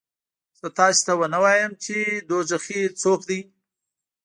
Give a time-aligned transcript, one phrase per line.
[0.59, 1.95] زه تاسې ته ونه وایم چې
[2.29, 3.39] دوزخي څوک دي؟